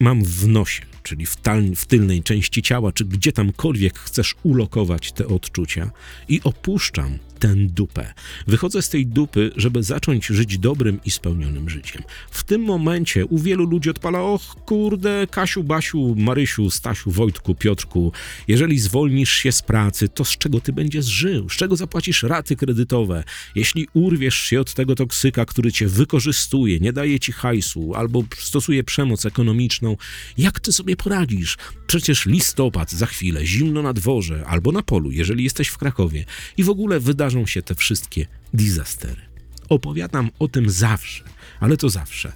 mam 0.00 0.24
w 0.24 0.48
nosie, 0.48 0.82
czyli 1.02 1.26
w, 1.26 1.36
tal, 1.36 1.62
w 1.76 1.86
tylnej 1.86 2.22
części 2.22 2.62
ciała, 2.62 2.92
czy 2.92 3.04
gdzie 3.04 3.32
tamkolwiek 3.32 3.98
chcesz 3.98 4.34
ulokować 4.42 5.12
te 5.12 5.26
odczucia 5.26 5.90
i 6.28 6.40
opuszczam 6.44 7.18
tę 7.44 7.54
dupę. 7.56 8.14
Wychodzę 8.46 8.82
z 8.82 8.88
tej 8.88 9.06
dupy, 9.06 9.50
żeby 9.56 9.82
zacząć 9.82 10.26
żyć 10.26 10.58
dobrym 10.58 11.00
i 11.04 11.10
spełnionym 11.10 11.70
życiem. 11.70 12.02
W 12.30 12.44
tym 12.44 12.62
momencie 12.62 13.26
u 13.26 13.38
wielu 13.38 13.64
ludzi 13.64 13.90
odpala, 13.90 14.22
och 14.22 14.42
kurde, 14.42 15.26
Kasiu, 15.30 15.64
Basiu, 15.64 16.14
Marysiu, 16.14 16.70
Stasiu, 16.70 17.10
Wojtku, 17.10 17.54
Piotrku, 17.54 18.12
jeżeli 18.48 18.78
zwolnisz 18.78 19.32
się 19.32 19.52
z 19.52 19.62
pracy, 19.62 20.08
to 20.08 20.24
z 20.24 20.38
czego 20.38 20.60
ty 20.60 20.72
będziesz 20.72 21.06
żył? 21.06 21.48
Z 21.48 21.56
czego 21.56 21.76
zapłacisz 21.76 22.22
raty 22.22 22.56
kredytowe? 22.56 23.24
Jeśli 23.54 23.88
urwiesz 23.94 24.36
się 24.36 24.60
od 24.60 24.74
tego 24.74 24.94
toksyka, 24.94 25.44
który 25.44 25.72
cię 25.72 25.86
wykorzystuje, 25.86 26.80
nie 26.80 26.92
daje 26.92 27.20
ci 27.20 27.32
hajsu 27.32 27.94
albo 27.94 28.24
stosuje 28.38 28.84
przemoc 28.84 29.26
ekonomiczną, 29.26 29.96
jak 30.38 30.60
ty 30.60 30.72
sobie 30.72 30.96
poradzisz? 30.96 31.56
Przecież 31.86 32.26
listopad 32.26 32.92
za 32.92 33.06
chwilę, 33.06 33.46
zimno 33.46 33.82
na 33.82 33.92
dworze 33.92 34.44
albo 34.46 34.72
na 34.72 34.82
polu, 34.82 35.10
jeżeli 35.10 35.44
jesteś 35.44 35.68
w 35.68 35.78
Krakowie 35.78 36.24
i 36.56 36.64
w 36.64 36.70
ogóle 36.70 37.00
wydarzy 37.00 37.33
wydarzą 37.34 37.46
się 37.46 37.62
te 37.62 37.74
wszystkie 37.74 38.26
disastery. 38.54 39.22
Opowiadam 39.68 40.30
o 40.38 40.48
tym 40.48 40.70
zawsze, 40.70 41.24
ale 41.60 41.76
to 41.76 41.88
zawsze. 41.88 42.32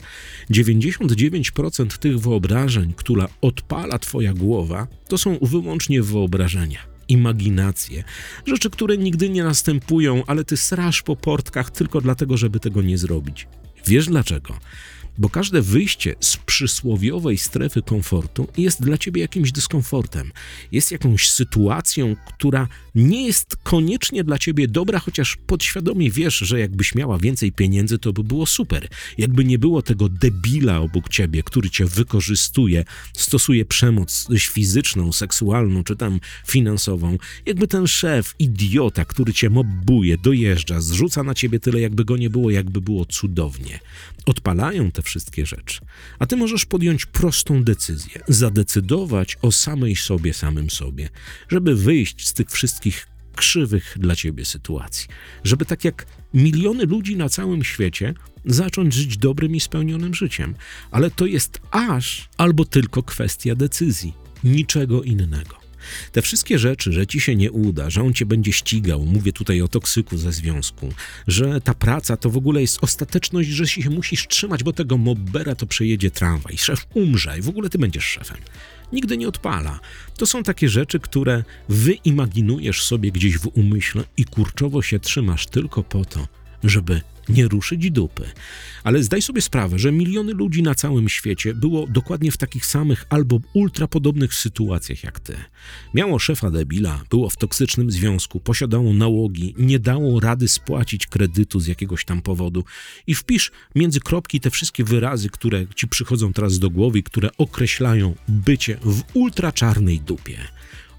99% 0.50 1.98
tych 1.98 2.18
wyobrażeń, 2.20 2.94
które 2.96 3.26
odpala 3.40 3.98
Twoja 3.98 4.32
głowa, 4.32 4.86
to 5.08 5.18
są 5.18 5.38
wyłącznie 5.42 6.02
wyobrażenia 6.02 6.80
imaginacje, 7.08 8.04
rzeczy, 8.46 8.70
które 8.70 8.98
nigdy 8.98 9.30
nie 9.30 9.44
następują, 9.44 10.22
ale 10.26 10.44
ty 10.44 10.56
srasz 10.56 11.02
po 11.02 11.16
portkach 11.16 11.70
tylko 11.70 12.00
dlatego, 12.00 12.36
żeby 12.36 12.60
tego 12.60 12.82
nie 12.82 12.98
zrobić. 12.98 13.46
Wiesz 13.86 14.06
dlaczego? 14.06 14.58
Bo 15.18 15.28
każde 15.28 15.62
wyjście 15.62 16.14
z 16.20 16.36
przysłowiowej 16.36 17.38
strefy 17.38 17.82
komfortu 17.82 18.48
jest 18.56 18.82
dla 18.82 18.98
ciebie 18.98 19.20
jakimś 19.20 19.52
dyskomfortem, 19.52 20.32
jest 20.72 20.92
jakąś 20.92 21.30
sytuacją, 21.30 22.16
która 22.26 22.68
nie 22.94 23.26
jest 23.26 23.56
koniecznie 23.62 24.24
dla 24.24 24.38
ciebie 24.38 24.68
dobra, 24.68 24.98
chociaż 24.98 25.36
podświadomie 25.36 26.10
wiesz, 26.10 26.38
że 26.38 26.60
jakbyś 26.60 26.94
miała 26.94 27.18
więcej 27.18 27.52
pieniędzy, 27.52 27.98
to 27.98 28.12
by 28.12 28.24
było 28.24 28.46
super. 28.46 28.88
Jakby 29.18 29.44
nie 29.44 29.58
było 29.58 29.82
tego 29.82 30.08
debila 30.08 30.78
obok 30.78 31.08
ciebie, 31.08 31.42
który 31.42 31.70
cię 31.70 31.84
wykorzystuje, 31.84 32.84
stosuje 33.16 33.64
przemoc 33.64 34.28
fizyczną, 34.38 35.12
seksualną 35.12 35.84
czy 35.84 35.96
tam 35.96 36.20
finansową, 36.46 37.18
jakby 37.46 37.68
ten 37.68 37.86
szef, 37.86 38.34
idiota, 38.38 39.04
który 39.04 39.32
cię 39.32 39.50
mobbuje, 39.50 40.18
dojeżdża, 40.18 40.80
zrzuca 40.80 41.22
na 41.22 41.34
ciebie 41.34 41.60
tyle, 41.60 41.80
jakby 41.80 42.04
go 42.04 42.16
nie 42.16 42.30
było, 42.30 42.50
jakby 42.50 42.80
było 42.80 43.04
cudownie. 43.04 43.80
Odpalają 44.26 44.90
te 44.90 45.02
wszystkie 45.08 45.46
rzeczy. 45.46 45.80
A 46.18 46.26
ty 46.26 46.36
możesz 46.36 46.64
podjąć 46.66 47.06
prostą 47.06 47.64
decyzję, 47.64 48.20
zadecydować 48.28 49.36
o 49.42 49.52
samej 49.52 49.96
sobie, 49.96 50.34
samym 50.34 50.70
sobie, 50.70 51.08
żeby 51.48 51.76
wyjść 51.76 52.28
z 52.28 52.32
tych 52.32 52.50
wszystkich 52.50 53.06
krzywych 53.36 53.96
dla 54.00 54.16
ciebie 54.16 54.44
sytuacji. 54.44 55.08
Żeby 55.44 55.64
tak 55.64 55.84
jak 55.84 56.06
miliony 56.34 56.84
ludzi 56.84 57.16
na 57.16 57.28
całym 57.28 57.64
świecie 57.64 58.14
zacząć 58.44 58.94
żyć 58.94 59.16
dobrym 59.16 59.54
i 59.56 59.60
spełnionym 59.60 60.14
życiem. 60.14 60.54
Ale 60.90 61.10
to 61.10 61.26
jest 61.26 61.60
aż 61.70 62.28
albo 62.36 62.64
tylko 62.64 63.02
kwestia 63.02 63.54
decyzji, 63.54 64.12
niczego 64.44 65.02
innego. 65.02 65.67
Te 66.12 66.22
wszystkie 66.22 66.58
rzeczy, 66.58 66.92
że 66.92 67.06
ci 67.06 67.20
się 67.20 67.36
nie 67.36 67.52
uda, 67.52 67.90
że 67.90 68.02
on 68.02 68.14
cię 68.14 68.26
będzie 68.26 68.52
ścigał, 68.52 69.04
mówię 69.04 69.32
tutaj 69.32 69.62
o 69.62 69.68
toksyku 69.68 70.16
ze 70.16 70.32
związku, 70.32 70.92
że 71.26 71.60
ta 71.60 71.74
praca 71.74 72.16
to 72.16 72.30
w 72.30 72.36
ogóle 72.36 72.60
jest 72.60 72.78
ostateczność, 72.80 73.48
że 73.48 73.66
się 73.66 73.90
musisz 73.90 74.26
trzymać, 74.26 74.62
bo 74.62 74.72
tego 74.72 74.96
mobbera 74.96 75.54
to 75.54 75.66
przejedzie 75.66 76.10
tramwaj, 76.10 76.58
szef 76.58 76.86
umrze 76.94 77.38
i 77.38 77.42
w 77.42 77.48
ogóle 77.48 77.70
ty 77.70 77.78
będziesz 77.78 78.04
szefem. 78.04 78.36
Nigdy 78.92 79.16
nie 79.16 79.28
odpala. 79.28 79.80
To 80.16 80.26
są 80.26 80.42
takie 80.42 80.68
rzeczy, 80.68 81.00
które 81.00 81.44
wyimaginujesz 81.68 82.82
sobie 82.82 83.12
gdzieś 83.12 83.38
w 83.38 83.46
umyśle 83.46 84.04
i 84.16 84.24
kurczowo 84.24 84.82
się 84.82 85.00
trzymasz 85.00 85.46
tylko 85.46 85.82
po 85.82 86.04
to, 86.04 86.28
żeby 86.64 87.00
nie 87.28 87.48
ruszyć 87.48 87.90
dupy. 87.90 88.24
Ale 88.84 89.02
zdaj 89.02 89.22
sobie 89.22 89.42
sprawę, 89.42 89.78
że 89.78 89.92
miliony 89.92 90.32
ludzi 90.32 90.62
na 90.62 90.74
całym 90.74 91.08
świecie 91.08 91.54
było 91.54 91.86
dokładnie 91.86 92.30
w 92.30 92.36
takich 92.36 92.66
samych 92.66 93.06
albo 93.10 93.40
ultrapodobnych 93.54 94.34
sytuacjach 94.34 95.04
jak 95.04 95.20
ty. 95.20 95.36
Miało 95.94 96.18
szefa 96.18 96.50
debila, 96.50 97.04
było 97.10 97.30
w 97.30 97.36
toksycznym 97.36 97.90
związku, 97.90 98.40
posiadało 98.40 98.92
nałogi, 98.92 99.54
nie 99.58 99.78
dało 99.78 100.20
rady 100.20 100.48
spłacić 100.48 101.06
kredytu 101.06 101.60
z 101.60 101.66
jakiegoś 101.66 102.04
tam 102.04 102.22
powodu. 102.22 102.64
I 103.06 103.14
wpisz 103.14 103.50
między 103.74 104.00
kropki 104.00 104.40
te 104.40 104.50
wszystkie 104.50 104.84
wyrazy, 104.84 105.30
które 105.30 105.66
ci 105.74 105.88
przychodzą 105.88 106.32
teraz 106.32 106.58
do 106.58 106.70
głowy, 106.70 107.02
które 107.02 107.28
określają 107.38 108.14
bycie 108.28 108.78
w 108.82 109.02
ultraczarnej 109.14 110.00
dupie. 110.00 110.38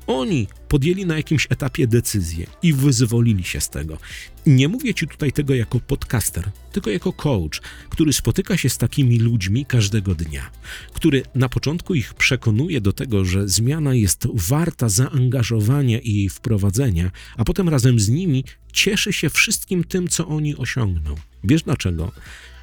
Oni 0.10 0.48
podjęli 0.68 1.06
na 1.06 1.18
jakimś 1.18 1.48
etapie 1.50 1.88
decyzję 1.88 2.48
i 2.62 2.74
wyzwolili 2.74 3.44
się 3.44 3.62
z 3.62 3.70
tego. 3.70 3.98
Nie 4.46 4.68
mówię 4.68 4.94
ci 4.94 5.08
tutaj 5.08 5.32
tego 5.32 5.56
jako 5.56 5.80
podcaster, 5.80 6.52
tylko 6.72 6.90
jako 6.90 7.14
coach, 7.14 7.62
który 7.90 8.14
spotyka 8.14 8.58
się 8.58 8.70
z 8.70 8.78
takimi 8.78 9.20
ludźmi 9.20 9.66
każdego 9.66 10.16
dnia, 10.16 10.52
który 10.94 11.24
na 11.36 11.50
początku 11.50 11.96
ich 11.96 12.14
przekonuje 12.14 12.82
do 12.82 12.94
tego, 12.94 13.26
że 13.26 13.48
zmiana 13.48 13.94
jest 13.94 14.28
warta 14.34 14.90
zaangażowania 14.90 16.00
i 16.00 16.14
jej 16.14 16.30
wprowadzenia, 16.30 17.12
a 17.38 17.44
potem 17.46 17.70
razem 17.70 18.00
z 18.00 18.10
nimi 18.10 18.44
cieszy 18.74 19.14
się 19.14 19.30
wszystkim 19.30 19.84
tym, 19.84 20.08
co 20.08 20.28
oni 20.28 20.56
osiągną. 20.56 21.16
Wiesz 21.44 21.64
dlaczego? 21.64 22.12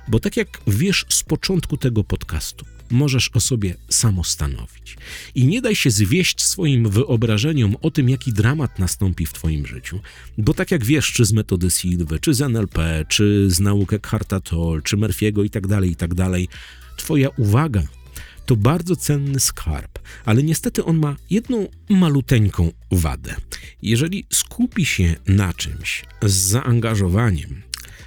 Bo 0.08 0.20
tak 0.20 0.36
jak 0.36 0.60
wiesz 0.66 1.06
z 1.08 1.22
początku 1.22 1.76
tego 1.76 2.04
podcastu, 2.04 2.66
możesz 2.90 3.30
o 3.34 3.40
sobie 3.40 3.74
samostanowić. 3.88 4.96
I 5.34 5.46
nie 5.46 5.62
daj 5.62 5.76
się 5.76 5.90
zwieść 5.90 6.42
swoim 6.42 6.90
wyobrażeniom 6.90 7.76
o 7.82 7.90
tym, 7.90 8.08
jaki 8.08 8.32
dramat 8.32 8.78
nastąpi 8.78 9.26
w 9.26 9.32
Twoim 9.32 9.66
życiu, 9.66 10.00
bo 10.38 10.54
tak 10.54 10.70
jak 10.70 10.84
wiesz, 10.84 11.12
czy 11.12 11.24
z 11.24 11.32
metody 11.32 11.70
Silwy, 11.70 12.20
czy 12.20 12.34
z 12.34 12.40
NLP, 12.40 13.04
czy 13.08 13.50
z 13.50 13.60
nauk 13.60 13.92
Eckharta 13.92 14.40
Tolle, 14.40 14.82
czy 14.82 14.96
Murphy'ego 14.96 15.44
i 15.44 15.50
tak 15.50 15.66
dalej, 15.66 15.90
i 15.90 15.96
tak 15.96 16.10
Twoja 16.96 17.28
uwaga 17.28 17.82
to 18.46 18.56
bardzo 18.56 18.96
cenny 18.96 19.40
skarb, 19.40 19.98
ale 20.24 20.42
niestety 20.42 20.84
on 20.84 20.98
ma 20.98 21.16
jedną 21.30 21.68
maluteńką 21.88 22.72
wadę. 22.90 23.34
Jeżeli 23.82 24.26
skupi 24.32 24.84
się 24.84 25.14
na 25.26 25.52
czymś 25.52 26.04
z 26.22 26.32
zaangażowaniem, 26.32 27.62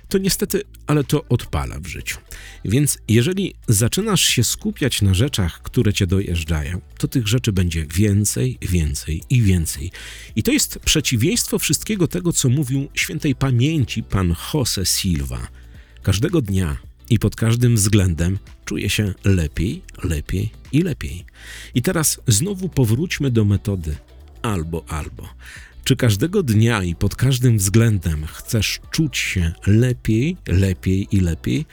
to 0.10 0.18
niestety, 0.18 0.64
ale 0.88 1.04
to 1.04 1.26
odpala 1.30 1.80
w 1.80 1.88
życiu. 1.88 2.18
Więc 2.66 2.98
jeżeli 3.08 3.54
zaczynasz 3.68 4.22
się 4.22 4.44
skupiać 4.44 5.02
na 5.02 5.14
rzeczach, 5.14 5.62
które 5.62 5.94
cię 5.94 6.08
dojeżdżają, 6.08 6.82
to 6.98 7.08
tych 7.08 7.28
rzeczy 7.28 7.52
będzie 7.52 7.86
więcej, 7.86 8.58
więcej 8.62 9.24
i 9.30 9.42
więcej. 9.42 9.92
I 10.36 10.44
to 10.44 10.52
jest 10.52 10.80
przeciwieństwo 10.80 11.60
wszystkiego 11.60 12.08
tego, 12.08 12.34
co 12.34 12.50
mówił 12.50 12.88
świętej 12.94 13.36
pamięci 13.36 14.04
pan 14.04 14.36
Jose 14.54 14.86
Silva. 14.86 15.48
Każdego 16.04 16.42
dnia 16.42 16.78
i 17.10 17.20
pod 17.20 17.36
każdym 17.36 17.76
względem 17.76 18.38
czuję 18.66 18.90
się 18.90 19.14
lepiej, 19.24 19.82
lepiej 20.04 20.50
i 20.72 20.82
lepiej. 20.82 21.26
I 21.76 21.82
teraz 21.82 22.20
znowu 22.28 22.70
powróćmy 22.70 23.32
do 23.32 23.46
metody 23.46 23.96
albo, 24.42 24.86
albo. 24.88 25.30
Czy 25.90 25.96
każdego 25.96 26.44
dnia 26.44 26.84
i 26.84 26.96
pod 26.96 27.16
każdym 27.16 27.58
względem 27.58 28.26
chcesz 28.26 28.80
czuć 28.92 29.18
się 29.18 29.52
lepiej, 29.68 30.38
lepiej 30.48 31.08
i 31.12 31.20
lepiej? 31.20 31.66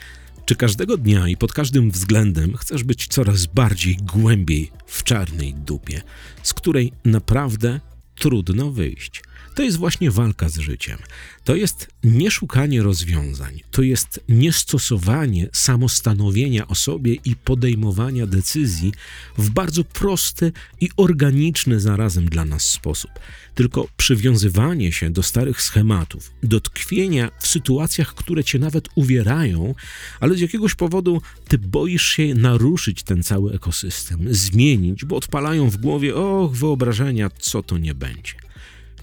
Czy 0.44 0.56
każdego 0.56 0.96
dnia 0.96 1.28
i 1.28 1.36
pod 1.36 1.52
każdym 1.52 1.90
względem 1.90 2.56
chcesz 2.56 2.84
być 2.84 3.06
coraz 3.06 3.46
bardziej 3.46 3.96
głębiej 3.96 4.70
w 4.86 5.02
czarnej 5.02 5.54
dupie, 5.54 6.02
z 6.42 6.54
której 6.54 6.92
naprawdę 7.04 7.80
trudno 8.14 8.70
wyjść? 8.70 9.22
To 9.56 9.62
jest 9.62 9.76
właśnie 9.76 10.10
walka 10.10 10.48
z 10.48 10.58
życiem. 10.58 10.98
To 11.44 11.54
jest 11.54 11.88
nieszukanie 12.04 12.82
rozwiązań, 12.82 13.60
to 13.70 13.82
jest 13.82 14.20
niestosowanie 14.28 15.48
samostanowienia 15.52 16.68
o 16.68 16.74
sobie 16.74 17.14
i 17.14 17.36
podejmowania 17.36 18.26
decyzji 18.26 18.92
w 19.38 19.50
bardzo 19.50 19.84
prosty 19.84 20.52
i 20.80 20.88
organiczny 20.96 21.80
zarazem 21.80 22.28
dla 22.28 22.44
nas 22.44 22.62
sposób. 22.62 23.10
Tylko 23.54 23.88
przywiązywanie 23.96 24.92
się 24.92 25.10
do 25.10 25.22
starych 25.22 25.62
schematów, 25.62 26.32
do 26.42 26.60
tkwienia 26.60 27.30
w 27.38 27.46
sytuacjach, 27.46 28.14
które 28.14 28.44
cię 28.44 28.58
nawet 28.58 28.88
uwierają, 28.94 29.74
ale 30.20 30.34
z 30.34 30.40
jakiegoś 30.40 30.74
powodu 30.74 31.22
ty 31.48 31.58
boisz 31.58 32.08
się 32.08 32.34
naruszyć 32.34 33.02
ten 33.02 33.22
cały 33.22 33.52
ekosystem, 33.52 34.34
zmienić, 34.34 35.04
bo 35.04 35.16
odpalają 35.16 35.70
w 35.70 35.76
głowie, 35.76 36.14
och, 36.14 36.56
wyobrażenia, 36.56 37.30
co 37.38 37.62
to 37.62 37.78
nie 37.78 37.94
będzie. 37.94 38.45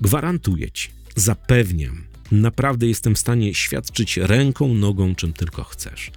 Gwarantuję 0.02 0.72
ci, 0.72 0.90
zapewniam, 1.16 2.04
naprawdę 2.32 2.88
jestem 2.88 3.16
w 3.16 3.20
stanie 3.20 3.54
świadczyć 3.54 4.18
ręką, 4.18 4.74
nogą, 4.74 5.16
czym 5.16 5.34
tylko 5.34 5.64
chcesz, 5.64 6.12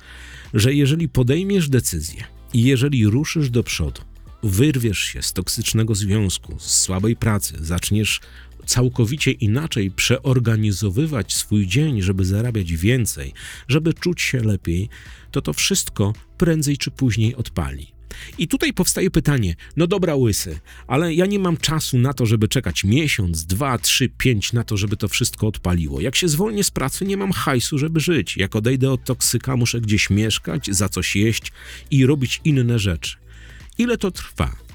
że 0.54 0.74
jeżeli 0.74 1.08
podejmiesz 1.08 1.68
decyzję 1.68 2.24
i 2.52 2.62
jeżeli 2.62 3.06
ruszysz 3.06 3.50
do 3.50 3.62
przodu, 3.62 4.02
wyrwiesz 4.42 4.98
się 4.98 5.22
z 5.22 5.32
toksycznego 5.32 5.94
związku, 5.94 6.58
z 6.58 6.80
słabej 6.80 7.16
pracy, 7.16 7.54
zaczniesz 7.60 8.20
całkowicie 8.66 9.30
inaczej 9.30 9.90
przeorganizowywać 9.90 11.34
swój 11.34 11.66
dzień, 11.66 12.02
żeby 12.02 12.24
zarabiać 12.24 12.72
więcej, 12.72 13.32
żeby 13.68 13.94
czuć 13.94 14.22
się 14.22 14.40
lepiej, 14.40 14.88
to 15.30 15.42
to 15.42 15.52
wszystko 15.52 16.12
prędzej 16.38 16.78
czy 16.78 16.90
później 16.90 17.34
odpali. 17.34 17.95
I 18.38 18.48
tutaj 18.48 18.72
powstaje 18.72 19.10
pytanie: 19.10 19.54
no 19.76 19.86
dobra, 19.86 20.16
łysy, 20.16 20.58
ale 20.86 21.14
ja 21.14 21.26
nie 21.26 21.38
mam 21.38 21.56
czasu 21.56 21.98
na 21.98 22.12
to, 22.12 22.26
żeby 22.26 22.48
czekać 22.48 22.84
miesiąc, 22.84 23.46
dwa, 23.46 23.78
trzy, 23.78 24.08
pięć 24.08 24.52
na 24.52 24.64
to, 24.64 24.76
żeby 24.76 24.96
to 24.96 25.08
wszystko 25.08 25.46
odpaliło. 25.46 26.00
Jak 26.00 26.16
się 26.16 26.28
zwolnię 26.28 26.64
z 26.64 26.70
pracy, 26.70 27.04
nie 27.04 27.16
mam 27.16 27.32
hajsu, 27.32 27.78
żeby 27.78 28.00
żyć. 28.00 28.36
Jak 28.36 28.56
odejdę 28.56 28.90
od 28.90 29.04
toksyka, 29.04 29.56
muszę 29.56 29.80
gdzieś 29.80 30.10
mieszkać, 30.10 30.66
za 30.70 30.88
coś 30.88 31.16
jeść 31.16 31.52
i 31.90 32.06
robić 32.06 32.40
inne 32.44 32.78
rzeczy. 32.78 33.16
Ile 33.78 33.98
to 33.98 34.10
trwa? 34.10 34.65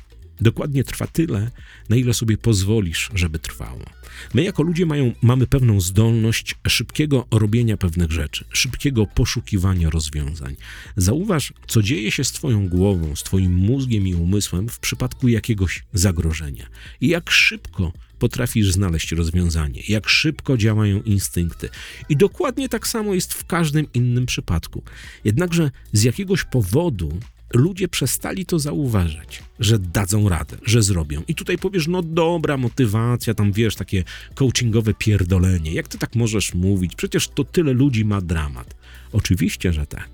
Dokładnie 0.42 0.84
trwa 0.84 1.08
tyle, 1.08 1.52
na 1.90 1.96
ile 1.96 2.14
sobie 2.14 2.38
pozwolisz, 2.38 3.10
żeby 3.16 3.40
trwało. 3.40 3.86
My 4.34 4.44
jako 4.44 4.64
ludzie 4.64 4.86
mają, 4.86 5.14
mamy 5.22 5.48
pewną 5.48 5.82
zdolność 5.82 6.56
szybkiego 6.68 7.28
robienia 7.32 7.78
pewnych 7.78 8.12
rzeczy, 8.12 8.46
szybkiego 8.54 9.06
poszukiwania 9.06 9.90
rozwiązań. 9.90 10.56
Zauważ, 10.98 11.54
co 11.68 11.82
dzieje 11.82 12.12
się 12.12 12.24
z 12.24 12.32
Twoją 12.32 12.70
głową, 12.70 13.16
z 13.16 13.24
Twoim 13.24 13.56
mózgiem 13.56 14.08
i 14.08 14.16
umysłem 14.16 14.70
w 14.70 14.80
przypadku 14.80 15.28
jakiegoś 15.28 15.84
zagrożenia. 15.94 16.66
I 17.02 17.08
jak 17.08 17.32
szybko 17.32 17.94
potrafisz 18.20 18.72
znaleźć 18.72 19.12
rozwiązanie, 19.12 19.82
jak 19.88 20.10
szybko 20.10 20.58
działają 20.58 21.02
instynkty. 21.02 21.70
I 22.10 22.18
dokładnie 22.18 22.70
tak 22.70 22.88
samo 22.88 23.14
jest 23.14 23.34
w 23.34 23.46
każdym 23.46 23.86
innym 23.94 24.26
przypadku. 24.26 24.84
Jednakże 25.24 25.72
z 25.94 26.04
jakiegoś 26.04 26.44
powodu 26.44 27.20
ludzie 27.54 27.88
przestali 27.88 28.46
to 28.46 28.60
zauważać, 28.60 29.44
że 29.60 29.80
dadzą 29.80 30.30
radę, 30.30 30.58
że 30.66 30.82
zrobią. 30.82 31.22
I 31.28 31.36
tutaj 31.36 31.58
powiesz, 31.58 31.88
no 31.88 32.02
dobra, 32.02 32.58
motywacja, 32.58 33.34
tam 33.34 33.52
wiesz, 33.52 33.76
takie 33.76 34.04
coachingowe 34.36 34.94
pierdolenie. 34.94 35.74
Jak 35.74 35.88
ty 35.88 35.98
tak 35.98 36.16
możesz 36.16 36.54
mówić? 36.54 36.96
Przecież 36.96 37.28
to 37.28 37.44
tyle 37.44 37.74
ludzi 37.74 38.06
ma 38.06 38.22
dramat. 38.22 38.81
Oczywiście, 39.14 39.74
że 39.74 39.86
tak. 39.86 40.10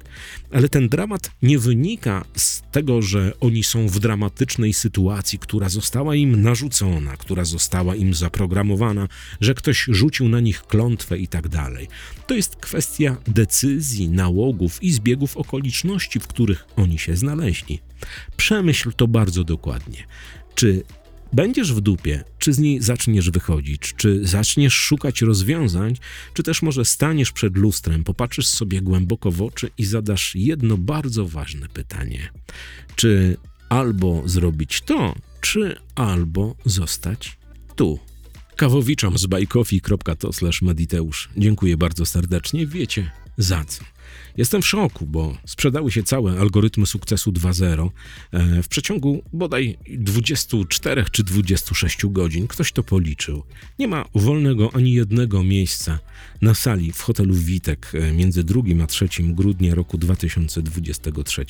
Ale 0.51 0.69
ten 0.69 0.89
dramat 0.89 1.31
nie 1.41 1.59
wynika 1.59 2.25
z 2.35 2.61
tego, 2.71 3.01
że 3.01 3.33
oni 3.39 3.63
są 3.63 3.87
w 3.87 3.99
dramatycznej 3.99 4.73
sytuacji, 4.73 5.39
która 5.39 5.69
została 5.69 6.15
im 6.15 6.41
narzucona, 6.41 7.17
która 7.17 7.45
została 7.45 7.95
im 7.95 8.13
zaprogramowana, 8.13 9.07
że 9.41 9.53
ktoś 9.53 9.85
rzucił 9.89 10.29
na 10.29 10.39
nich 10.39 10.63
klątwę 10.63 11.17
i 11.17 11.27
tak 11.27 11.47
dalej. 11.47 11.87
To 12.27 12.35
jest 12.35 12.55
kwestia 12.55 13.17
decyzji, 13.27 14.09
nałogów 14.09 14.83
i 14.83 14.91
zbiegów 14.91 15.37
okoliczności, 15.37 16.19
w 16.19 16.27
których 16.27 16.65
oni 16.75 16.99
się 16.99 17.15
znaleźli. 17.15 17.79
Przemyśl 18.37 18.91
to 18.95 19.07
bardzo 19.07 19.43
dokładnie. 19.43 20.03
Czy 20.55 20.83
będziesz 21.33 21.73
w 21.73 21.81
dupie, 21.81 22.23
czy 22.39 22.53
z 22.53 22.59
niej 22.59 22.81
zaczniesz 22.81 23.31
wychodzić, 23.31 23.93
czy 23.97 24.27
zaczniesz 24.27 24.73
szukać 24.73 25.21
rozwiązań, 25.21 25.95
czy 26.33 26.43
też 26.43 26.61
może 26.61 26.85
staniesz 26.85 27.31
przed 27.31 27.57
lustrem, 27.57 28.03
popatrzysz 28.03 28.47
sobie 28.47 28.81
głęboko 28.81 29.31
w 29.31 29.41
oczy 29.41 29.69
i 29.77 29.85
zadasz 29.85 30.35
jedno 30.35 30.77
bardzo 30.77 31.27
ważne 31.27 31.67
pytanie: 31.69 32.29
czy 32.95 33.37
albo 33.69 34.23
zrobić 34.25 34.81
to, 34.81 35.15
czy 35.41 35.75
albo 35.95 36.55
zostać 36.65 37.37
tu? 37.75 37.99
Kawowiczom 38.55 39.17
z 39.17 39.25
bajkofi.to 39.25 40.31
mediteusz. 40.61 41.29
Dziękuję 41.37 41.77
bardzo 41.77 42.05
serdecznie. 42.05 42.67
Wiecie 42.67 43.11
za 43.37 43.65
co. 43.65 43.83
Jestem 44.37 44.61
w 44.61 44.67
szoku, 44.67 45.05
bo 45.05 45.37
sprzedały 45.45 45.91
się 45.91 46.03
całe 46.03 46.39
algorytmy 46.39 46.85
sukcesu 46.85 47.31
2.0 47.31 47.89
e, 48.31 48.63
w 48.63 48.67
przeciągu 48.67 49.23
bodaj 49.33 49.77
24 49.89 51.05
czy 51.11 51.23
26 51.23 52.05
godzin. 52.05 52.47
Ktoś 52.47 52.71
to 52.71 52.83
policzył. 52.83 53.43
Nie 53.79 53.87
ma 53.87 54.05
wolnego 54.15 54.69
ani 54.73 54.93
jednego 54.93 55.43
miejsca 55.43 55.99
na 56.41 56.53
sali 56.53 56.91
w 56.91 57.01
hotelu 57.01 57.33
Witek 57.33 57.91
e, 57.93 58.11
między 58.11 58.43
2 58.43 58.61
a 58.83 58.87
3 58.87 59.07
grudnia 59.19 59.75
roku 59.75 59.97
2023. 59.97 61.45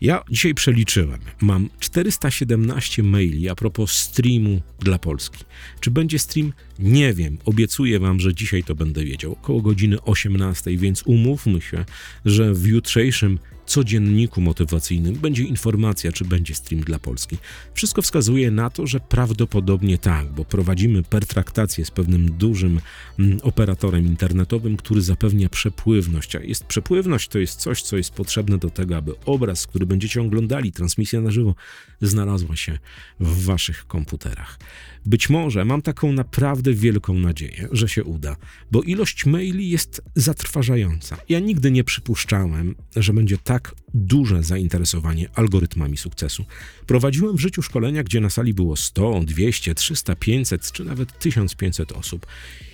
Ja 0.00 0.24
dzisiaj 0.30 0.54
przeliczyłem. 0.54 1.20
Mam 1.40 1.68
417 1.80 3.02
maili 3.02 3.48
a 3.48 3.54
propos 3.54 3.92
streamu 3.92 4.60
dla 4.78 4.98
Polski. 4.98 5.44
Czy 5.80 5.90
będzie 5.90 6.18
stream? 6.18 6.52
Nie 6.78 7.14
wiem. 7.14 7.38
Obiecuję 7.44 8.00
wam, 8.00 8.20
że 8.20 8.34
dzisiaj 8.34 8.64
to 8.64 8.74
będę 8.74 9.04
wiedział. 9.04 9.32
Około 9.32 9.60
godziny 9.60 10.02
18, 10.02 10.76
więc 10.76 11.02
umówmy 11.06 11.60
się, 11.60 11.84
że 12.24 12.54
w 12.54 12.66
jutrzejszym 12.66 13.38
codzienniku 13.70 14.40
motywacyjnym 14.40 15.14
będzie 15.14 15.42
informacja, 15.42 16.12
czy 16.12 16.24
będzie 16.24 16.54
stream 16.54 16.84
dla 16.84 16.98
Polski. 16.98 17.36
Wszystko 17.74 18.02
wskazuje 18.02 18.50
na 18.50 18.70
to, 18.70 18.86
że 18.86 19.00
prawdopodobnie 19.00 19.98
tak, 19.98 20.32
bo 20.32 20.44
prowadzimy 20.44 21.02
pertraktację 21.02 21.84
z 21.84 21.90
pewnym 21.90 22.32
dużym 22.32 22.80
mm, 23.18 23.38
operatorem 23.42 24.06
internetowym, 24.06 24.76
który 24.76 25.02
zapewnia 25.02 25.48
przepływność. 25.48 26.36
A 26.36 26.40
jest 26.40 26.64
przepływność 26.64 27.28
to 27.28 27.38
jest 27.38 27.60
coś, 27.60 27.82
co 27.82 27.96
jest 27.96 28.10
potrzebne 28.10 28.58
do 28.58 28.70
tego, 28.70 28.96
aby 28.96 29.12
obraz, 29.24 29.66
który 29.66 29.86
będziecie 29.86 30.22
oglądali, 30.22 30.72
transmisja 30.72 31.20
na 31.20 31.30
żywo, 31.30 31.54
znalazła 32.00 32.56
się 32.56 32.78
w 33.20 33.44
waszych 33.44 33.86
komputerach. 33.86 34.58
Być 35.06 35.30
może 35.30 35.64
mam 35.64 35.82
taką 35.82 36.12
naprawdę 36.12 36.74
wielką 36.74 37.14
nadzieję, 37.14 37.68
że 37.72 37.88
się 37.88 38.04
uda, 38.04 38.36
bo 38.70 38.82
ilość 38.82 39.26
maili 39.26 39.70
jest 39.70 40.02
zatrważająca. 40.14 41.16
Ja 41.28 41.40
nigdy 41.40 41.70
nie 41.70 41.84
przypuszczałem, 41.84 42.74
że 42.96 43.12
będzie 43.12 43.38
tak 43.38 43.59
Irak 43.60 43.79
duże 43.94 44.42
zainteresowanie 44.42 45.28
algorytmami 45.34 45.96
sukcesu. 45.96 46.44
Prowadziłem 46.86 47.36
w 47.36 47.40
życiu 47.40 47.62
szkolenia, 47.62 48.02
gdzie 48.02 48.20
na 48.20 48.30
sali 48.30 48.54
było 48.54 48.76
100, 48.76 49.20
200, 49.24 49.74
300, 49.74 50.16
500 50.16 50.72
czy 50.72 50.84
nawet 50.84 51.18
1500 51.18 51.92
osób 51.92 52.26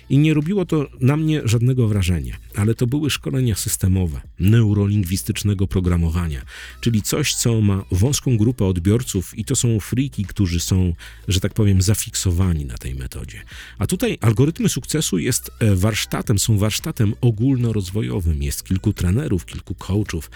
i 0.09 0.17
nie 0.17 0.33
robiło 0.33 0.65
to 0.65 0.87
na 0.99 1.17
mnie 1.17 1.41
żadnego 1.45 1.87
wrażenia, 1.87 2.37
ale 2.55 2.75
to 2.75 2.87
były 2.87 3.09
szkolenia 3.09 3.55
systemowe, 3.55 4.21
neurolingwistycznego 4.39 5.67
programowania, 5.67 6.41
czyli 6.81 7.01
coś, 7.01 7.35
co 7.35 7.61
ma 7.61 7.83
wąską 7.91 8.37
grupę 8.37 8.65
odbiorców 8.65 9.37
i 9.37 9.45
to 9.45 9.55
są 9.55 9.79
friki, 9.79 10.25
którzy 10.25 10.59
są, 10.59 10.93
że 11.27 11.39
tak 11.39 11.53
powiem, 11.53 11.81
zafiksowani 11.81 12.65
na 12.65 12.77
tej 12.77 12.95
metodzie. 12.95 13.41
A 13.77 13.87
tutaj 13.87 14.17
algorytmy 14.21 14.69
sukcesu 14.69 15.17
jest 15.17 15.51
e, 15.59 15.75
warsztatem, 15.75 16.39
są 16.39 16.57
warsztatem 16.57 17.13
ogólnorozwojowym, 17.21 18.43
jest 18.43 18.63
kilku 18.63 18.93
trenerów, 18.93 19.45
kilku 19.45 19.75
coachów. 19.75 20.31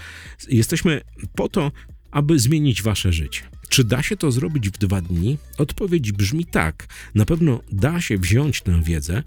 Jesteśmy 0.72 1.00
po 1.34 1.48
to, 1.48 1.72
aby 2.10 2.38
zmienić 2.38 2.82
wasze 2.82 3.12
życie. 3.12 3.42
Czy 3.68 3.84
da 3.84 4.02
się 4.02 4.16
to 4.16 4.32
zrobić 4.32 4.70
w 4.70 4.78
dwa 4.78 5.00
dni? 5.00 5.38
Odpowiedź 5.58 6.12
brzmi 6.12 6.44
tak. 6.44 6.86
Na 7.14 7.24
pewno 7.24 7.60
da 7.72 8.00
się 8.00 8.18
wziąć 8.18 8.62
tę 8.62 8.82
wiedzę 8.82 9.22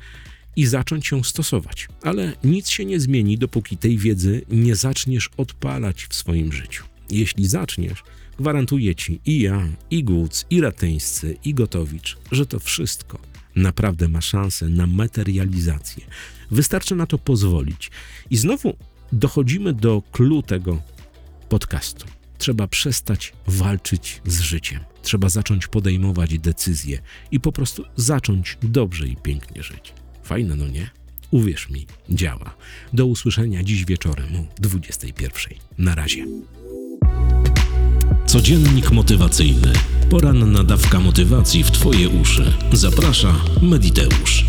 i 0.55 0.65
zacząć 0.65 1.12
ją 1.12 1.23
stosować. 1.23 1.88
Ale 2.01 2.34
nic 2.43 2.69
się 2.69 2.86
nie 2.86 2.99
zmieni, 2.99 3.38
dopóki 3.38 3.77
tej 3.77 3.97
wiedzy 3.97 4.41
nie 4.49 4.75
zaczniesz 4.75 5.29
odpalać 5.38 6.05
w 6.10 6.15
swoim 6.15 6.51
życiu. 6.51 6.84
Jeśli 7.10 7.47
zaczniesz, 7.47 8.03
gwarantuję 8.39 8.95
ci 8.95 9.19
i 9.25 9.39
ja, 9.39 9.67
i 9.91 10.03
Guc, 10.03 10.45
i 10.49 10.62
Ratyńscy, 10.62 11.38
i 11.45 11.53
Gotowicz, 11.53 12.17
że 12.31 12.45
to 12.45 12.60
wszystko 12.60 13.19
naprawdę 13.55 14.08
ma 14.08 14.21
szansę 14.21 14.69
na 14.69 14.88
materializację. 14.88 16.05
Wystarczy 16.51 16.95
na 16.95 17.05
to 17.05 17.17
pozwolić. 17.17 17.91
I 18.29 18.38
znowu 18.38 18.77
dochodzimy 19.12 19.73
do 19.73 20.03
klu 20.12 20.41
tego 20.41 20.94
podcastu. 21.49 22.05
Trzeba 22.38 22.67
przestać 22.67 23.34
walczyć 23.47 24.21
z 24.25 24.39
życiem. 24.39 24.79
Trzeba 25.01 25.29
zacząć 25.29 25.67
podejmować 25.67 26.39
decyzje 26.39 26.99
i 27.31 27.39
po 27.39 27.51
prostu 27.51 27.86
zacząć 27.95 28.58
dobrze 28.63 29.08
i 29.08 29.15
pięknie 29.15 29.63
żyć. 29.63 29.93
Fajne, 30.23 30.55
no 30.55 30.67
nie? 30.67 30.89
Uwierz 31.31 31.69
mi, 31.69 31.88
działa. 32.10 32.55
Do 32.93 33.05
usłyszenia 33.05 33.63
dziś 33.63 33.86
wieczorem 33.86 34.36
o 34.36 34.45
21. 34.62 35.53
Na 35.77 35.95
razie. 35.95 36.25
Codziennik 38.25 38.91
motywacyjny. 38.91 39.73
Poranna 40.10 40.63
dawka 40.63 40.99
motywacji 40.99 41.63
w 41.63 41.71
Twoje 41.71 42.10
uszy. 42.10 42.53
Zaprasza 42.73 43.36
Mediteusz. 43.62 44.45